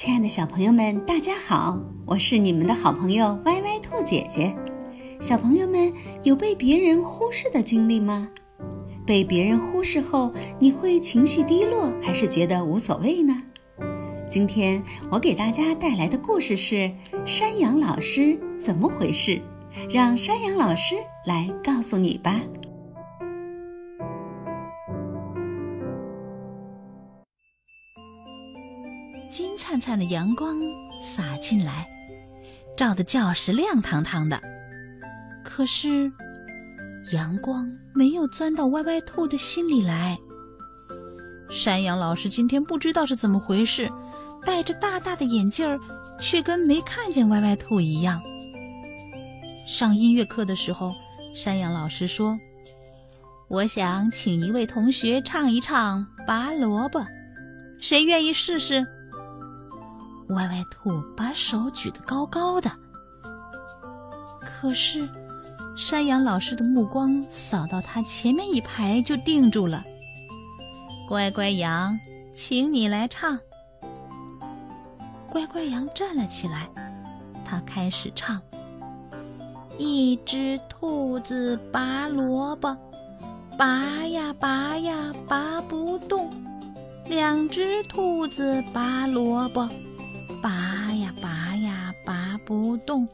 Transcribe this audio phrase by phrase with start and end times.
[0.00, 1.78] 亲爱的小朋友们，大家好！
[2.06, 4.50] 我是你们的好朋友歪歪兔姐姐。
[5.20, 5.92] 小朋友们
[6.22, 8.26] 有被别人忽视的经历吗？
[9.04, 13.42] 被别人忽视后，你会情绪低落，还是觉得无所谓呢？
[14.26, 16.76] 今天我给大家带来的故事是
[17.26, 19.32] 《山羊老师怎么回事》，
[19.94, 20.94] 让山羊老师
[21.26, 22.40] 来告诉你吧。
[29.30, 30.58] 金灿灿的阳光
[31.00, 31.88] 洒进来，
[32.76, 34.40] 照得教室亮堂堂的。
[35.44, 36.10] 可是，
[37.12, 40.18] 阳光没有钻到歪歪兔的心里来。
[41.48, 43.88] 山羊老师今天不知道是怎么回事，
[44.44, 45.78] 戴着大大的眼镜儿，
[46.20, 48.20] 却跟没看见歪歪兔一样。
[49.64, 50.92] 上音乐课的时候，
[51.34, 52.36] 山羊老师说
[53.48, 57.00] ：“我想请一位同学唱一唱《拔萝卜》，
[57.80, 58.84] 谁愿意试试？”
[60.30, 62.70] 歪歪兔把手举得高高的，
[64.40, 65.08] 可是
[65.76, 69.84] 山羊老师的目光扫到他前面一排就定住了。
[71.08, 71.98] 乖乖羊，
[72.34, 73.38] 请你来唱。
[75.28, 76.68] 乖乖羊站了起来，
[77.44, 78.40] 他开始唱：
[79.78, 82.76] 一只兔子拔萝卜，
[83.58, 86.28] 拔呀拔呀拔不动；
[87.06, 89.68] 两只兔子拔萝卜。
[90.42, 90.50] 拔
[90.94, 93.06] 呀拔呀拔不动，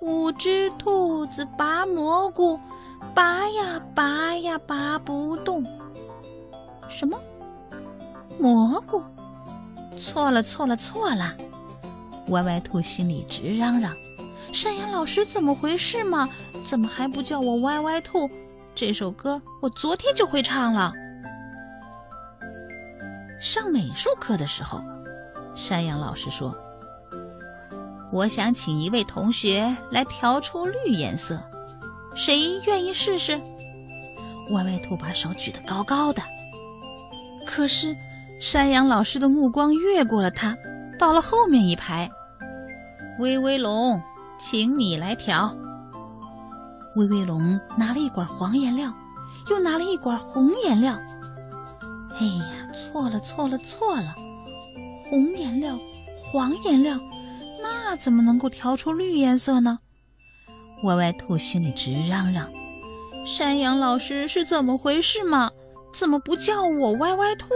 [0.00, 2.58] 五只兔子拔蘑菇，
[3.14, 5.64] 拔呀拔呀拔不动。
[6.88, 7.16] 什么？
[8.38, 9.00] 蘑菇？
[9.96, 11.34] 错了错了错了！
[12.28, 13.96] 歪歪兔心里直嚷嚷
[14.52, 16.28] ：“山羊老师怎么回事嘛？
[16.64, 18.28] 怎么还不叫我歪歪兔？
[18.74, 20.92] 这首歌我昨天就会唱了。”
[23.40, 24.82] 上美术课的时候。
[25.56, 26.54] 山羊老师说
[28.12, 31.40] ：“我想请一位同学来调出绿颜色，
[32.14, 33.40] 谁愿意试试？”
[34.52, 36.22] 歪歪兔把手举得高高的，
[37.46, 37.96] 可是
[38.38, 40.54] 山羊老师的目光越过了他，
[40.98, 42.08] 到了后面一排。
[43.18, 44.00] 威威龙，
[44.38, 45.52] 请你来调。
[46.96, 48.92] 威威龙拿了一管黄颜料，
[49.50, 50.94] 又拿了一管红颜料。
[52.20, 54.14] 哎呀，错了，错了，错了！
[55.08, 55.78] 红颜料，
[56.16, 56.98] 黄颜料，
[57.62, 59.78] 那怎么能够调出绿颜色呢？
[60.82, 62.50] 歪歪兔心里直嚷嚷
[63.24, 65.50] ：“山羊老师是怎么回事嘛？
[65.94, 67.48] 怎么不叫我歪歪兔？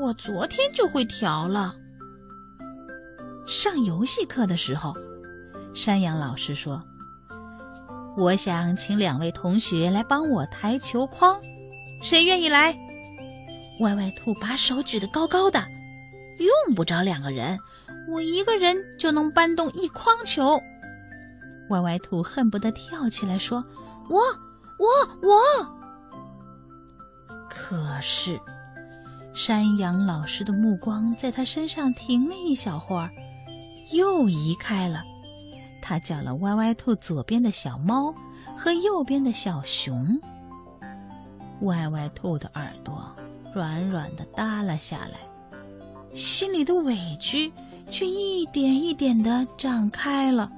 [0.00, 1.74] 我昨天就会调了。”
[3.48, 4.94] 上游戏课的时候，
[5.74, 6.82] 山羊老师说
[8.18, 11.40] ：“我想请两位同学来帮我抬球框，
[12.02, 12.76] 谁愿意来？”
[13.80, 15.64] 歪歪兔把手举得高高的。
[16.40, 17.58] 用不着两个人，
[18.08, 20.60] 我一个人就能搬动一筐球。
[21.68, 23.64] 歪歪兔恨不得跳起来说
[24.08, 24.18] ：“我，
[24.78, 24.88] 我，
[25.22, 25.38] 我！”
[27.48, 28.40] 可是，
[29.32, 33.10] 山羊老师的目光在他身上停了一小会儿，
[33.92, 35.02] 又移开了。
[35.82, 38.14] 他叫了歪歪兔左边的小猫
[38.58, 40.18] 和右边的小熊。
[41.62, 43.14] 歪歪兔的耳朵
[43.54, 45.29] 软软的耷拉下来。
[46.14, 47.52] 心里的委屈
[47.90, 50.50] 却一点一点的长开了。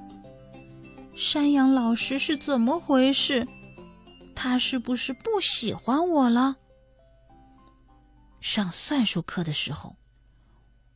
[1.15, 3.47] 山羊老师是怎么回事？
[4.35, 6.55] 他是不是不喜欢我了？
[8.41, 9.95] 上算术课的时候，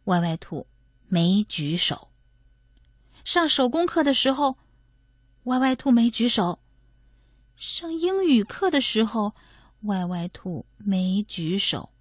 [0.06, 0.66] 歪歪兔
[1.08, 2.10] 没举手；
[3.24, 4.58] 上手工课的时候，
[5.44, 6.60] 歪歪兔没举手；
[7.56, 9.34] 上英语课的时候，
[9.84, 11.92] 歪歪兔没举手。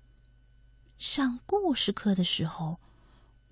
[0.98, 2.78] 上故事课的时候，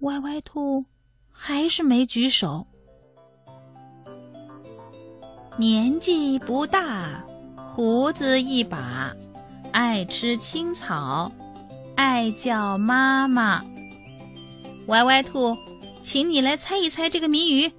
[0.01, 0.87] 歪歪兔
[1.31, 2.67] 还是没举手。
[5.59, 7.23] 年纪不大，
[7.67, 9.15] 胡子一把，
[9.73, 11.31] 爱吃青草，
[11.97, 13.63] 爱叫妈妈。
[14.87, 15.55] 歪歪兔，
[16.03, 17.71] 请你来猜一猜这个谜语。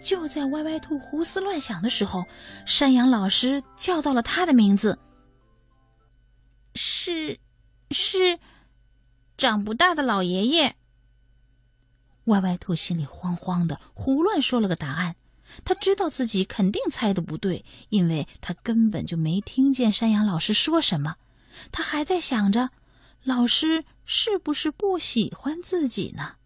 [0.00, 2.24] 就在歪歪兔胡思乱想的时候，
[2.66, 4.96] 山羊老师叫到了他的名字。
[6.76, 7.36] 是。
[7.92, 8.38] 是
[9.36, 10.76] 长不大的老爷爷。
[12.26, 15.16] 歪歪兔心里慌慌的，胡乱说了个答案。
[15.64, 21.16] 他知道自己肯定猜的不对，因为他根本就没听见山羊老师说什么。
[21.70, 22.70] 他还在想着，
[23.22, 26.36] 老师是不是不喜欢自己呢？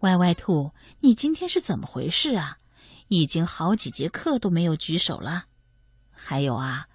[0.00, 2.58] 歪歪兔，你今天是怎么回事啊？
[3.08, 5.46] 已经好几节课都没有举手了。
[6.10, 6.88] 还有啊，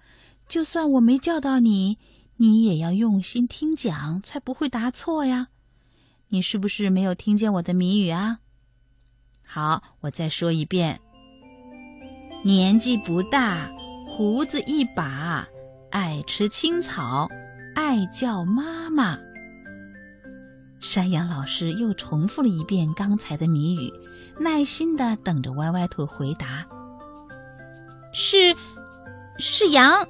[0.48, 1.98] 就算我没叫到你。
[2.38, 5.48] 你也要用心听讲，才不会答错呀。
[6.28, 8.40] 你是不是没有听见我的谜语啊？
[9.42, 11.00] 好，我再说一遍。
[12.44, 13.70] 年纪不大，
[14.06, 15.46] 胡子一把，
[15.90, 17.28] 爱吃青草，
[17.74, 19.18] 爱叫妈妈。
[20.78, 23.90] 山羊老师又重复了一遍刚才的谜语，
[24.38, 26.66] 耐心的等着歪歪兔回答。
[28.12, 28.54] 是，
[29.38, 30.06] 是羊。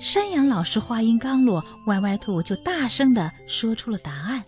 [0.00, 4.42] 山羊老师话音刚落，歪歪兔就大声的说出了答案。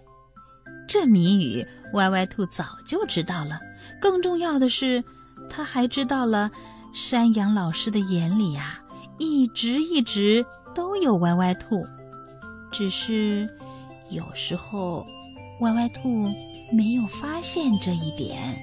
[0.89, 3.61] 这谜语，歪歪兔早就知道了。
[4.01, 5.05] 更重要的是，
[5.51, 6.51] 他还知道了，
[6.95, 8.81] 山羊老师的眼里呀，
[9.19, 10.43] 一直一直
[10.75, 11.87] 都有歪歪兔，
[12.71, 13.47] 只是
[14.09, 15.07] 有时候，
[15.61, 16.33] 歪歪兔
[16.73, 18.59] 没有发现这一点。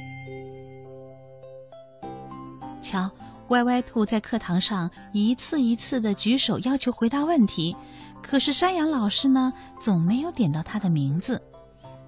[2.81, 3.07] 瞧，
[3.49, 7.75] 歪歪兔在课堂上一次一次的举手要求回答问题，
[8.21, 9.51] 可是山羊老师呢，
[9.81, 11.41] 总没有点到他的名字。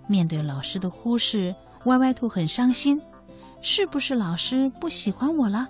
[0.08, 1.54] 面对老师的忽视，
[1.86, 3.02] 歪歪兔很伤心。
[3.60, 5.68] 是不是老师不喜欢我了？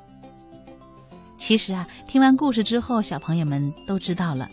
[1.38, 4.50] 其实啊，听完故事之后，小朋友们都知道了，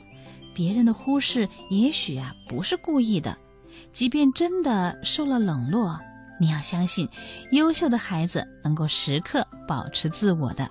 [0.54, 3.36] 别人的忽视也许啊不是故意的。
[3.92, 5.98] 即便真的受了冷落，
[6.40, 7.08] 你要相信，
[7.52, 10.68] 优秀的孩子能够时刻保持自我的。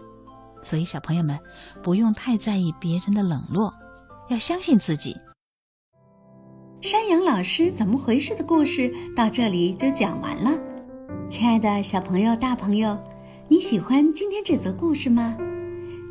[0.61, 1.39] 所以，小朋友们
[1.81, 3.73] 不用太在意别人的冷落，
[4.29, 5.15] 要相信自己。
[6.81, 10.51] 山羊老师怎么回事的故事到这里就讲完了，
[11.29, 12.97] 亲爱的小朋友、大朋友，
[13.47, 15.35] 你喜欢今天这则故事吗？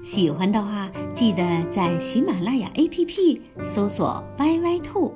[0.03, 5.13] 喜欢的话，记得在喜马拉雅 APP 搜索“歪歪兔”，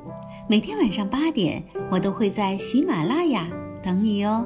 [0.49, 3.49] 每天晚上八点，我都会在喜马拉雅
[3.83, 4.45] 等你哦。